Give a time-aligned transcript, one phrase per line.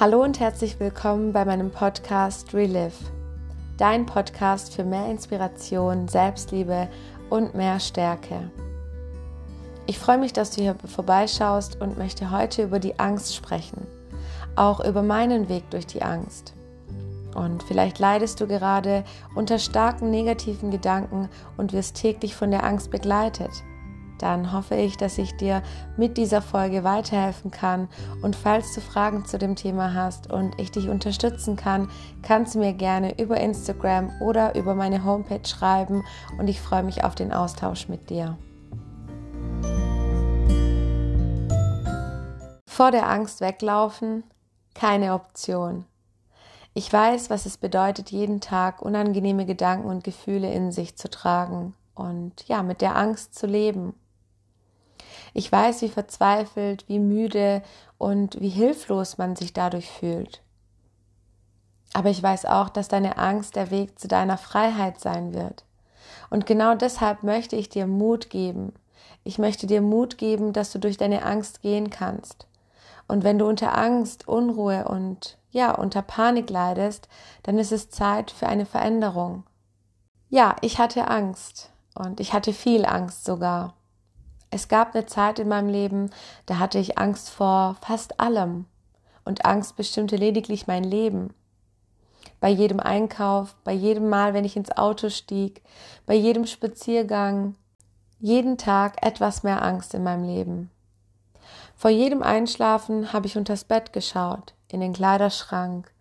[0.00, 2.90] Hallo und herzlich willkommen bei meinem Podcast Relive.
[3.78, 6.88] Dein Podcast für mehr Inspiration, Selbstliebe
[7.30, 8.50] und mehr Stärke.
[9.86, 13.86] Ich freue mich, dass du hier vorbeischaust und möchte heute über die Angst sprechen.
[14.56, 16.54] Auch über meinen Weg durch die Angst.
[17.36, 19.04] Und vielleicht leidest du gerade
[19.36, 23.52] unter starken negativen Gedanken und wirst täglich von der Angst begleitet
[24.18, 25.62] dann hoffe ich, dass ich dir
[25.96, 27.88] mit dieser Folge weiterhelfen kann.
[28.22, 31.90] Und falls du Fragen zu dem Thema hast und ich dich unterstützen kann,
[32.22, 36.04] kannst du mir gerne über Instagram oder über meine Homepage schreiben
[36.38, 38.38] und ich freue mich auf den Austausch mit dir.
[42.66, 44.24] Vor der Angst weglaufen?
[44.74, 45.84] Keine Option.
[46.76, 51.74] Ich weiß, was es bedeutet, jeden Tag unangenehme Gedanken und Gefühle in sich zu tragen
[51.94, 53.94] und ja, mit der Angst zu leben.
[55.34, 57.62] Ich weiß, wie verzweifelt, wie müde
[57.98, 60.42] und wie hilflos man sich dadurch fühlt.
[61.92, 65.64] Aber ich weiß auch, dass deine Angst der Weg zu deiner Freiheit sein wird.
[66.30, 68.72] Und genau deshalb möchte ich dir Mut geben.
[69.24, 72.46] Ich möchte dir Mut geben, dass du durch deine Angst gehen kannst.
[73.08, 77.08] Und wenn du unter Angst, Unruhe und ja, unter Panik leidest,
[77.42, 79.44] dann ist es Zeit für eine Veränderung.
[80.30, 83.74] Ja, ich hatte Angst und ich hatte viel Angst sogar.
[84.54, 86.10] Es gab eine Zeit in meinem Leben,
[86.46, 88.66] da hatte ich Angst vor fast allem.
[89.24, 91.34] Und Angst bestimmte lediglich mein Leben.
[92.38, 95.60] Bei jedem Einkauf, bei jedem Mal, wenn ich ins Auto stieg,
[96.06, 97.56] bei jedem Spaziergang,
[98.20, 100.70] jeden Tag etwas mehr Angst in meinem Leben.
[101.74, 105.92] Vor jedem Einschlafen habe ich unters Bett geschaut, in den Kleiderschrank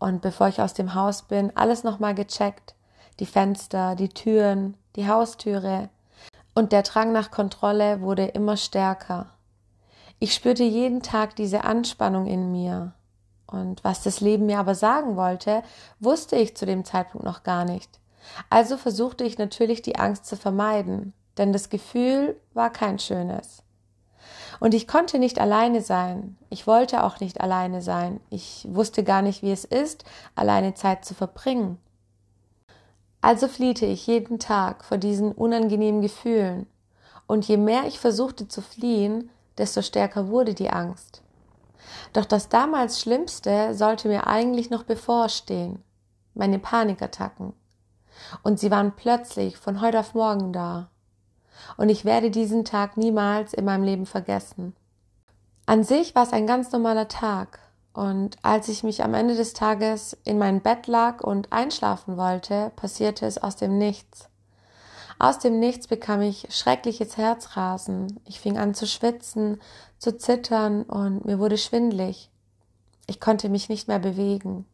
[0.00, 2.74] und bevor ich aus dem Haus bin, alles nochmal gecheckt.
[3.20, 5.90] Die Fenster, die Türen, die Haustüre,
[6.54, 9.26] und der Drang nach Kontrolle wurde immer stärker.
[10.18, 12.92] Ich spürte jeden Tag diese Anspannung in mir.
[13.46, 15.62] Und was das Leben mir aber sagen wollte,
[15.98, 17.98] wusste ich zu dem Zeitpunkt noch gar nicht.
[18.48, 23.62] Also versuchte ich natürlich die Angst zu vermeiden, denn das Gefühl war kein schönes.
[24.60, 26.36] Und ich konnte nicht alleine sein.
[26.50, 28.20] Ich wollte auch nicht alleine sein.
[28.28, 30.04] Ich wusste gar nicht, wie es ist,
[30.34, 31.78] alleine Zeit zu verbringen.
[33.20, 36.66] Also fliehte ich jeden Tag vor diesen unangenehmen Gefühlen,
[37.26, 41.22] und je mehr ich versuchte zu fliehen, desto stärker wurde die Angst.
[42.12, 45.82] Doch das damals Schlimmste sollte mir eigentlich noch bevorstehen,
[46.34, 47.52] meine Panikattacken.
[48.42, 50.90] Und sie waren plötzlich von heute auf morgen da.
[51.76, 54.74] Und ich werde diesen Tag niemals in meinem Leben vergessen.
[55.66, 57.60] An sich war es ein ganz normaler Tag,
[57.92, 62.70] und als ich mich am Ende des Tages in mein Bett lag und einschlafen wollte,
[62.76, 64.28] passierte es aus dem Nichts.
[65.18, 68.20] Aus dem Nichts bekam ich schreckliches Herzrasen.
[68.24, 69.60] Ich fing an zu schwitzen,
[69.98, 72.30] zu zittern und mir wurde schwindlig.
[73.06, 74.64] Ich konnte mich nicht mehr bewegen.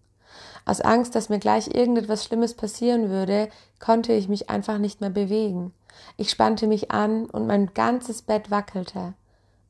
[0.66, 3.48] Aus Angst, dass mir gleich irgendetwas Schlimmes passieren würde,
[3.80, 5.72] konnte ich mich einfach nicht mehr bewegen.
[6.16, 9.14] Ich spannte mich an und mein ganzes Bett wackelte,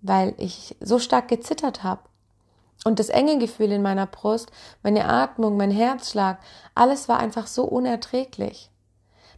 [0.02, 2.02] weil ich so stark gezittert habe.
[2.84, 4.50] Und das enge Gefühl in meiner Brust,
[4.82, 6.38] meine Atmung, mein Herzschlag,
[6.74, 8.70] alles war einfach so unerträglich.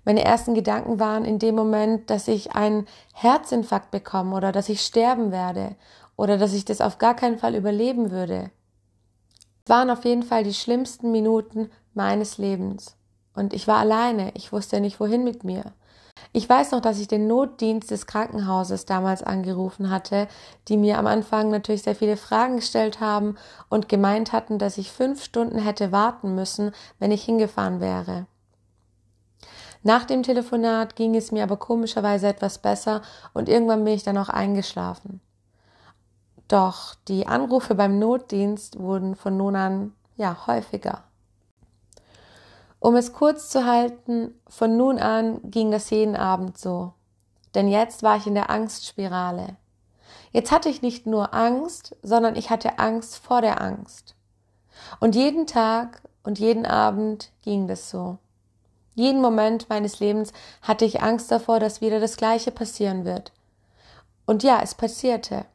[0.04, 4.80] Meine ersten Gedanken waren in dem Moment, dass ich einen Herzinfarkt bekomme oder dass ich
[4.80, 5.76] sterben werde
[6.16, 8.50] oder dass ich das auf gar keinen Fall überleben würde.
[9.64, 12.96] Es waren auf jeden Fall die schlimmsten Minuten meines Lebens.
[13.34, 15.74] Und ich war alleine, ich wusste nicht wohin mit mir.
[16.32, 20.28] Ich weiß noch, dass ich den Notdienst des Krankenhauses damals angerufen hatte,
[20.68, 23.36] die mir am Anfang natürlich sehr viele Fragen gestellt haben
[23.70, 28.26] und gemeint hatten, dass ich fünf Stunden hätte warten müssen, wenn ich hingefahren wäre.
[29.82, 33.00] Nach dem Telefonat ging es mir aber komischerweise etwas besser
[33.32, 35.20] und irgendwann bin ich dann auch eingeschlafen.
[36.48, 41.04] Doch die Anrufe beim Notdienst wurden von nun an ja häufiger.
[42.80, 46.92] Um es kurz zu halten, von nun an ging das jeden Abend so.
[47.54, 49.56] Denn jetzt war ich in der Angstspirale.
[50.30, 54.14] Jetzt hatte ich nicht nur Angst, sondern ich hatte Angst vor der Angst.
[55.00, 58.18] Und jeden Tag und jeden Abend ging das so.
[58.94, 63.32] Jeden Moment meines Lebens hatte ich Angst davor, dass wieder das Gleiche passieren wird.
[64.26, 65.46] Und ja, es passierte.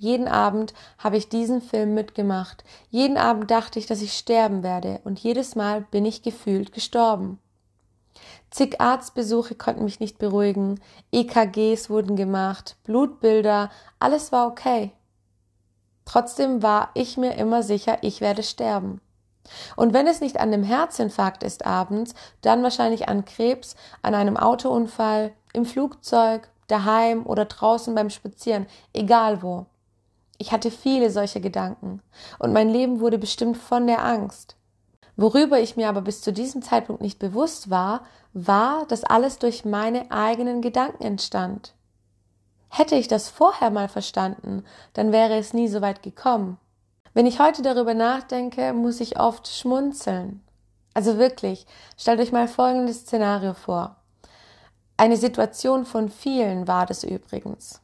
[0.00, 2.64] Jeden Abend habe ich diesen Film mitgemacht.
[2.88, 7.38] Jeden Abend dachte ich, dass ich sterben werde, und jedes Mal bin ich gefühlt gestorben.
[8.50, 10.80] Zig Arztbesuche konnten mich nicht beruhigen,
[11.12, 14.92] EKGs wurden gemacht, Blutbilder, alles war okay.
[16.06, 19.02] Trotzdem war ich mir immer sicher, ich werde sterben.
[19.76, 24.38] Und wenn es nicht an dem Herzinfarkt ist abends, dann wahrscheinlich an Krebs, an einem
[24.38, 29.66] Autounfall, im Flugzeug, daheim oder draußen beim Spazieren, egal wo.
[30.40, 32.00] Ich hatte viele solche Gedanken
[32.38, 34.56] und mein Leben wurde bestimmt von der Angst.
[35.14, 39.66] Worüber ich mir aber bis zu diesem Zeitpunkt nicht bewusst war, war, dass alles durch
[39.66, 41.74] meine eigenen Gedanken entstand.
[42.70, 44.64] Hätte ich das vorher mal verstanden,
[44.94, 46.56] dann wäre es nie so weit gekommen.
[47.12, 50.42] Wenn ich heute darüber nachdenke, muss ich oft schmunzeln.
[50.94, 51.66] Also wirklich,
[51.98, 53.96] stellt euch mal folgendes Szenario vor.
[54.96, 57.82] Eine Situation von vielen war das übrigens.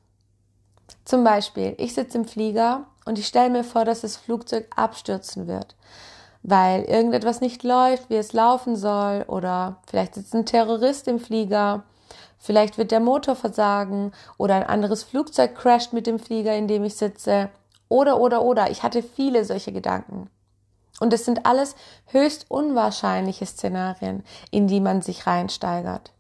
[1.07, 5.47] Zum Beispiel, ich sitze im Flieger und ich stelle mir vor, dass das Flugzeug abstürzen
[5.47, 5.75] wird
[6.49, 11.83] weil irgendetwas nicht läuft, wie es laufen soll, oder vielleicht sitzt ein Terrorist im Flieger,
[12.39, 16.85] vielleicht wird der Motor versagen, oder ein anderes Flugzeug crasht mit dem Flieger, in dem
[16.85, 17.49] ich sitze,
[17.89, 18.71] oder, oder, oder.
[18.71, 20.31] Ich hatte viele solche Gedanken.
[21.01, 21.75] Und es sind alles
[22.07, 24.23] höchst unwahrscheinliche Szenarien,
[24.53, 26.13] in die man sich reinsteigert.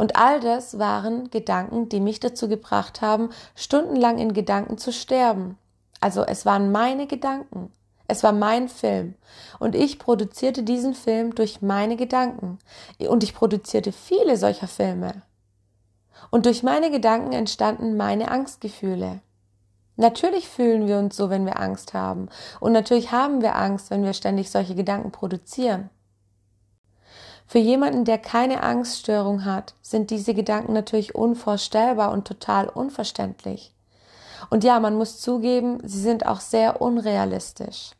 [0.00, 5.58] Und all das waren Gedanken, die mich dazu gebracht haben, stundenlang in Gedanken zu sterben.
[6.00, 7.70] Also es waren meine Gedanken.
[8.08, 9.14] Es war mein Film.
[9.58, 12.58] Und ich produzierte diesen Film durch meine Gedanken.
[12.98, 15.20] Und ich produzierte viele solcher Filme.
[16.30, 19.20] Und durch meine Gedanken entstanden meine Angstgefühle.
[19.96, 22.30] Natürlich fühlen wir uns so, wenn wir Angst haben.
[22.58, 25.90] Und natürlich haben wir Angst, wenn wir ständig solche Gedanken produzieren.
[27.50, 33.74] Für jemanden, der keine Angststörung hat, sind diese Gedanken natürlich unvorstellbar und total unverständlich.
[34.50, 37.90] Und ja, man muss zugeben, sie sind auch sehr unrealistisch.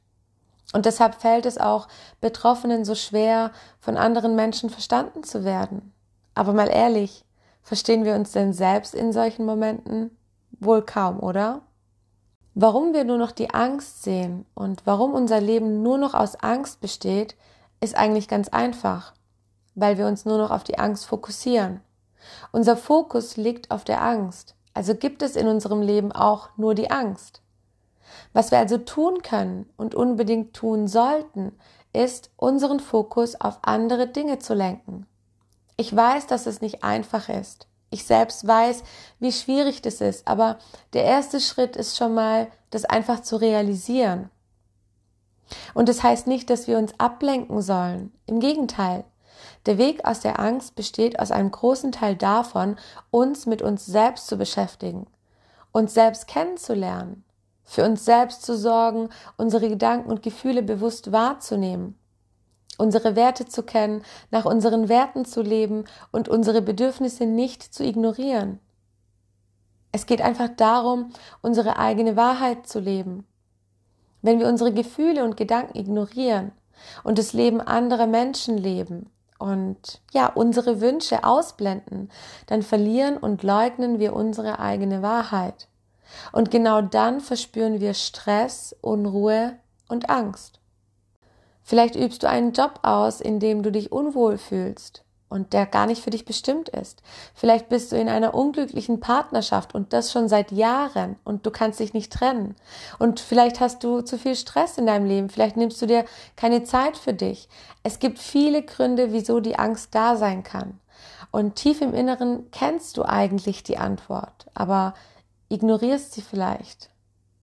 [0.73, 1.89] Und deshalb fällt es auch
[2.21, 3.51] Betroffenen so schwer,
[3.81, 5.93] von anderen Menschen verstanden zu werden.
[6.37, 7.25] Aber mal ehrlich,
[7.61, 10.17] verstehen wir uns denn selbst in solchen Momenten?
[10.61, 11.63] Wohl kaum, oder?
[12.55, 16.81] Warum wir nur noch die Angst sehen und warum unser Leben nur noch aus Angst
[16.81, 17.35] besteht,
[17.81, 19.13] ist eigentlich ganz einfach,
[19.75, 21.81] weil wir uns nur noch auf die Angst fokussieren.
[22.53, 26.91] Unser Fokus liegt auf der Angst, also gibt es in unserem Leben auch nur die
[26.91, 27.43] Angst.
[28.33, 31.53] Was wir also tun können und unbedingt tun sollten,
[31.93, 35.07] ist, unseren Fokus auf andere Dinge zu lenken.
[35.77, 37.67] Ich weiß, dass es nicht einfach ist.
[37.91, 38.85] Ich selbst weiß,
[39.19, 40.59] wie schwierig das ist, aber
[40.93, 44.31] der erste Schritt ist schon mal, das einfach zu realisieren.
[45.75, 48.13] Und das heißt nicht, dass wir uns ablenken sollen.
[48.27, 49.05] Im Gegenteil.
[49.67, 52.77] Der Weg aus der Angst besteht aus einem großen Teil davon,
[53.11, 55.07] uns mit uns selbst zu beschäftigen,
[55.71, 57.25] uns selbst kennenzulernen,
[57.65, 61.99] für uns selbst zu sorgen, unsere Gedanken und Gefühle bewusst wahrzunehmen,
[62.79, 68.61] unsere Werte zu kennen, nach unseren Werten zu leben und unsere Bedürfnisse nicht zu ignorieren.
[69.93, 71.11] Es geht einfach darum,
[71.43, 73.27] unsere eigene Wahrheit zu leben.
[74.23, 76.53] Wenn wir unsere Gefühle und Gedanken ignorieren
[77.05, 79.11] und das Leben anderer Menschen leben
[79.41, 82.11] und ja, unsere Wünsche ausblenden,
[82.47, 85.69] dann verlieren und leugnen wir unsere eigene Wahrheit.
[86.33, 89.55] Und genau dann verspüren wir Stress, Unruhe
[89.89, 90.61] und Angst.
[91.63, 95.87] Vielleicht übst du einen Job aus, in dem du dich unwohl fühlst und der gar
[95.87, 97.03] nicht für dich bestimmt ist.
[97.35, 101.81] Vielleicht bist du in einer unglücklichen Partnerschaft und das schon seit Jahren und du kannst
[101.81, 102.57] dich nicht trennen.
[102.99, 106.05] Und vielleicht hast du zu viel Stress in deinem Leben, vielleicht nimmst du dir
[106.37, 107.49] keine Zeit für dich.
[107.85, 110.81] Es gibt viele Gründe, wieso die Angst da sein kann.
[111.31, 114.95] Und tief im Inneren kennst du eigentlich die Antwort, aber
[115.49, 116.91] ignorierst sie vielleicht.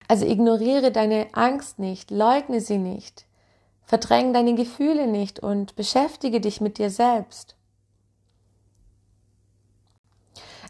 [0.08, 3.26] Also ignoriere deine Angst nicht, leugne sie nicht,
[3.84, 7.58] verdräng deine Gefühle nicht und beschäftige dich mit dir selbst.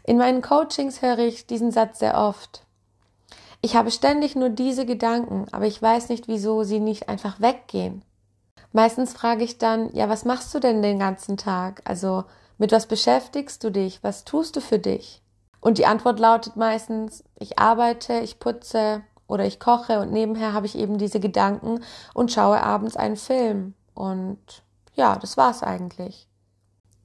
[0.04, 2.62] In meinen Coachings höre ich diesen Satz sehr oft.
[3.62, 8.04] Ich habe ständig nur diese Gedanken, aber ich weiß nicht, wieso sie nicht einfach weggehen.
[8.72, 11.80] Meistens frage ich dann, ja, was machst du denn den ganzen Tag?
[11.84, 12.24] Also,
[12.58, 14.04] mit was beschäftigst du dich?
[14.04, 15.22] Was tust du für dich?
[15.60, 20.66] Und die Antwort lautet meistens, ich arbeite, ich putze oder ich koche und nebenher habe
[20.66, 21.82] ich eben diese Gedanken
[22.12, 23.72] und schaue abends einen Film.
[23.94, 24.62] Und
[24.94, 26.28] ja, das war's eigentlich.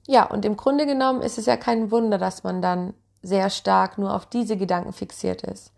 [0.09, 3.99] Ja, und im Grunde genommen ist es ja kein Wunder, dass man dann sehr stark
[3.99, 5.71] nur auf diese Gedanken fixiert ist.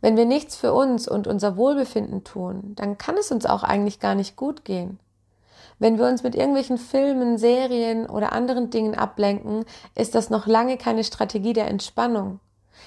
[0.00, 4.00] Wenn wir nichts für uns und unser Wohlbefinden tun, dann kann es uns auch eigentlich
[4.00, 4.98] gar nicht gut gehen.
[5.78, 10.78] Wenn wir uns mit irgendwelchen Filmen, Serien oder anderen Dingen ablenken, ist das noch lange
[10.78, 12.40] keine Strategie der Entspannung.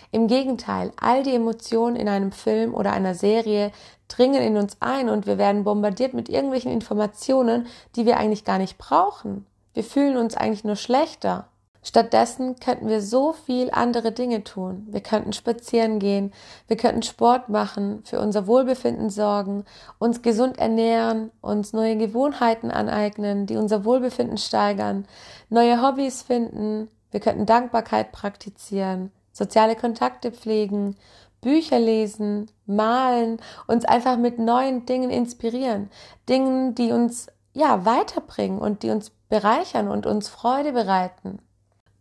[0.09, 3.71] Im Gegenteil, all die Emotionen in einem Film oder einer Serie
[4.07, 8.57] dringen in uns ein und wir werden bombardiert mit irgendwelchen Informationen, die wir eigentlich gar
[8.57, 9.45] nicht brauchen.
[9.73, 11.47] Wir fühlen uns eigentlich nur schlechter.
[11.83, 14.85] Stattdessen könnten wir so viel andere Dinge tun.
[14.91, 16.31] Wir könnten spazieren gehen,
[16.67, 19.65] wir könnten Sport machen, für unser Wohlbefinden sorgen,
[19.97, 25.07] uns gesund ernähren, uns neue Gewohnheiten aneignen, die unser Wohlbefinden steigern,
[25.49, 30.95] neue Hobbys finden, wir könnten Dankbarkeit praktizieren, soziale Kontakte pflegen,
[31.41, 35.89] Bücher lesen, malen, uns einfach mit neuen Dingen inspirieren,
[36.29, 41.39] Dingen, die uns ja weiterbringen und die uns bereichern und uns Freude bereiten.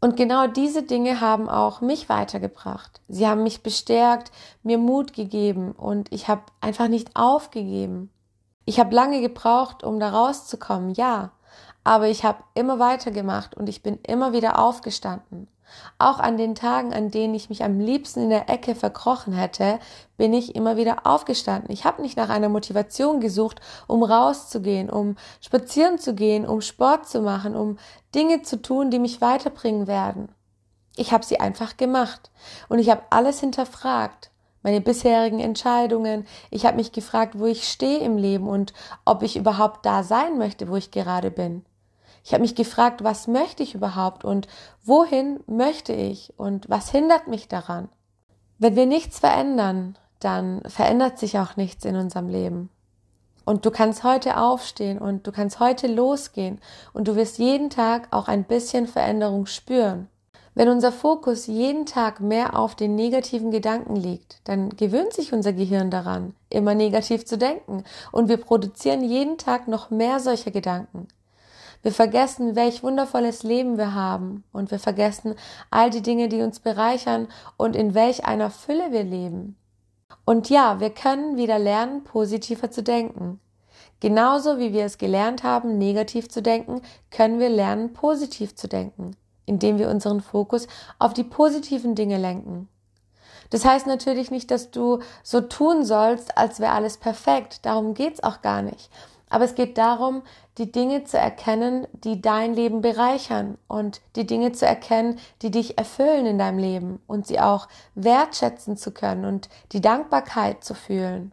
[0.00, 3.00] Und genau diese Dinge haben auch mich weitergebracht.
[3.06, 4.32] Sie haben mich bestärkt,
[4.62, 8.10] mir Mut gegeben und ich habe einfach nicht aufgegeben.
[8.64, 11.30] Ich habe lange gebraucht, um da rauszukommen, ja,
[11.84, 15.48] aber ich habe immer weitergemacht und ich bin immer wieder aufgestanden.
[15.98, 19.78] Auch an den Tagen, an denen ich mich am liebsten in der Ecke verkrochen hätte,
[20.16, 21.70] bin ich immer wieder aufgestanden.
[21.70, 27.08] Ich habe nicht nach einer Motivation gesucht, um rauszugehen, um spazieren zu gehen, um Sport
[27.08, 27.78] zu machen, um
[28.14, 30.30] Dinge zu tun, die mich weiterbringen werden.
[30.96, 32.30] Ich habe sie einfach gemacht
[32.68, 34.30] und ich habe alles hinterfragt.
[34.62, 36.26] Meine bisherigen Entscheidungen.
[36.50, 38.74] Ich habe mich gefragt, wo ich stehe im Leben und
[39.06, 41.64] ob ich überhaupt da sein möchte, wo ich gerade bin.
[42.24, 44.46] Ich habe mich gefragt, was möchte ich überhaupt und
[44.84, 47.88] wohin möchte ich und was hindert mich daran?
[48.58, 52.68] Wenn wir nichts verändern, dann verändert sich auch nichts in unserem Leben.
[53.44, 56.60] Und du kannst heute aufstehen und du kannst heute losgehen
[56.92, 60.08] und du wirst jeden Tag auch ein bisschen Veränderung spüren.
[60.54, 65.52] Wenn unser Fokus jeden Tag mehr auf den negativen Gedanken liegt, dann gewöhnt sich unser
[65.52, 71.08] Gehirn daran, immer negativ zu denken und wir produzieren jeden Tag noch mehr solcher Gedanken.
[71.82, 75.34] Wir vergessen, welch wundervolles Leben wir haben und wir vergessen
[75.70, 79.56] all die Dinge, die uns bereichern und in welch einer Fülle wir leben.
[80.26, 83.40] Und ja, wir können wieder lernen, positiver zu denken.
[84.00, 89.16] Genauso wie wir es gelernt haben, negativ zu denken, können wir lernen, positiv zu denken,
[89.46, 90.66] indem wir unseren Fokus
[90.98, 92.68] auf die positiven Dinge lenken.
[93.50, 97.66] Das heißt natürlich nicht, dass du so tun sollst, als wäre alles perfekt.
[97.66, 98.90] Darum geht's auch gar nicht.
[99.30, 100.22] Aber es geht darum,
[100.58, 105.78] die Dinge zu erkennen, die dein Leben bereichern und die Dinge zu erkennen, die dich
[105.78, 111.32] erfüllen in deinem Leben und sie auch wertschätzen zu können und die Dankbarkeit zu fühlen.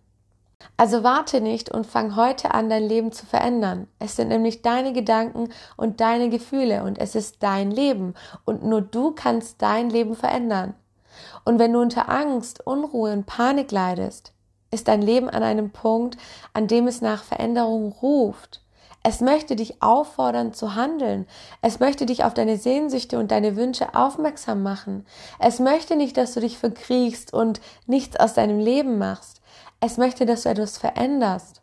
[0.76, 3.88] Also warte nicht und fang heute an, dein Leben zu verändern.
[4.00, 8.14] Es sind nämlich deine Gedanken und deine Gefühle und es ist dein Leben
[8.46, 10.76] und nur du kannst dein Leben verändern.
[11.46, 14.34] Und wenn du unter Angst, Unruhe und Panik leidest,
[14.72, 16.18] ist dein Leben an einem Punkt,
[16.54, 18.62] an dem es nach Veränderung ruft.
[19.04, 21.28] Es möchte dich auffordern zu handeln.
[21.62, 25.06] Es möchte dich auf deine Sehnsüchte und deine Wünsche aufmerksam machen.
[25.40, 29.42] Es möchte nicht, dass du dich verkriechst und nichts aus deinem Leben machst.
[29.80, 31.62] Es möchte, dass du etwas veränderst.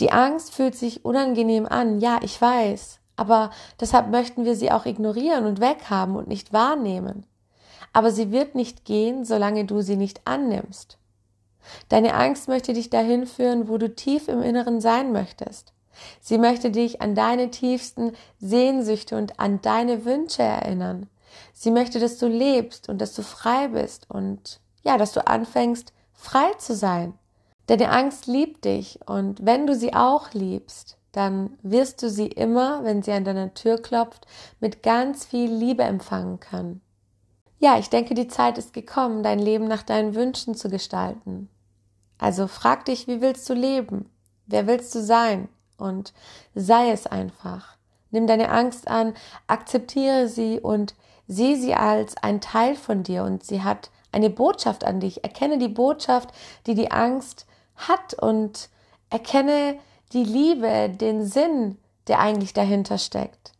[0.00, 4.86] Die Angst fühlt sich unangenehm an, ja, ich weiß, aber deshalb möchten wir sie auch
[4.86, 7.26] ignorieren und weghaben und nicht wahrnehmen.
[7.92, 10.98] Aber sie wird nicht gehen, solange du sie nicht annimmst.
[11.88, 15.72] Deine Angst möchte dich dahin führen, wo du tief im Inneren sein möchtest.
[16.20, 21.08] Sie möchte dich an deine tiefsten Sehnsüchte und an deine Wünsche erinnern.
[21.52, 25.92] Sie möchte, dass du lebst und dass du frei bist und ja, dass du anfängst,
[26.12, 27.14] frei zu sein.
[27.66, 32.84] Deine Angst liebt dich und wenn du sie auch liebst, dann wirst du sie immer,
[32.84, 34.26] wenn sie an deiner Tür klopft,
[34.60, 36.82] mit ganz viel Liebe empfangen können.
[37.58, 41.48] Ja, ich denke, die Zeit ist gekommen, dein Leben nach deinen Wünschen zu gestalten.
[42.18, 44.10] Also frag dich, wie willst du leben?
[44.46, 45.48] Wer willst du sein?
[45.76, 46.12] Und
[46.54, 47.76] sei es einfach.
[48.10, 49.14] Nimm deine Angst an,
[49.48, 50.94] akzeptiere sie und
[51.26, 55.24] sieh sie als ein Teil von dir und sie hat eine Botschaft an dich.
[55.24, 56.30] Erkenne die Botschaft,
[56.66, 58.68] die die Angst hat und
[59.10, 59.78] erkenne
[60.12, 63.53] die Liebe, den Sinn, der eigentlich dahinter steckt.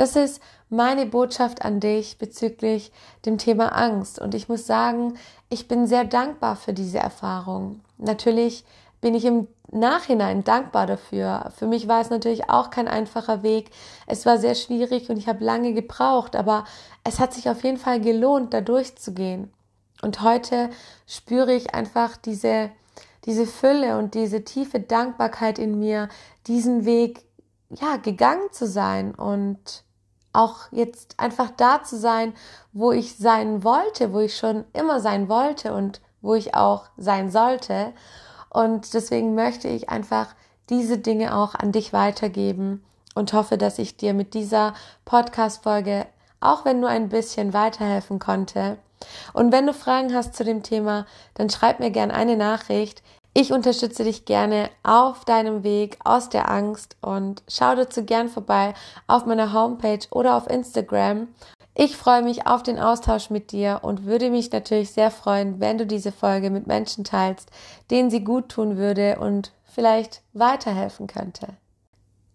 [0.00, 0.40] Das ist
[0.70, 2.90] meine Botschaft an dich bezüglich
[3.26, 4.18] dem Thema Angst.
[4.18, 5.18] Und ich muss sagen,
[5.50, 7.82] ich bin sehr dankbar für diese Erfahrung.
[7.98, 8.64] Natürlich
[9.02, 11.52] bin ich im Nachhinein dankbar dafür.
[11.54, 13.72] Für mich war es natürlich auch kein einfacher Weg.
[14.06, 16.64] Es war sehr schwierig und ich habe lange gebraucht, aber
[17.04, 19.52] es hat sich auf jeden Fall gelohnt, da durchzugehen.
[20.00, 20.70] Und heute
[21.06, 22.70] spüre ich einfach diese,
[23.26, 26.08] diese Fülle und diese tiefe Dankbarkeit in mir,
[26.46, 27.26] diesen Weg,
[27.68, 29.84] ja, gegangen zu sein und
[30.32, 32.34] auch jetzt einfach da zu sein,
[32.72, 37.30] wo ich sein wollte, wo ich schon immer sein wollte und wo ich auch sein
[37.30, 37.92] sollte.
[38.48, 40.34] Und deswegen möchte ich einfach
[40.68, 42.84] diese Dinge auch an dich weitergeben
[43.14, 46.06] und hoffe, dass ich dir mit dieser Podcast-Folge,
[46.40, 48.78] auch wenn nur ein bisschen weiterhelfen konnte.
[49.32, 53.02] Und wenn du Fragen hast zu dem Thema, dann schreib mir gerne eine Nachricht.
[53.32, 58.74] Ich unterstütze dich gerne auf deinem Weg aus der Angst und schau dazu gern vorbei
[59.06, 61.28] auf meiner Homepage oder auf Instagram.
[61.74, 65.78] Ich freue mich auf den Austausch mit dir und würde mich natürlich sehr freuen, wenn
[65.78, 67.50] du diese Folge mit Menschen teilst,
[67.90, 71.48] denen sie gut tun würde und vielleicht weiterhelfen könnte.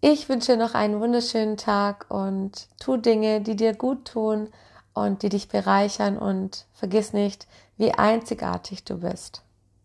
[0.00, 4.48] Ich wünsche noch einen wunderschönen Tag und tu Dinge, die dir gut tun
[4.94, 9.42] und die dich bereichern und vergiss nicht, wie einzigartig du bist.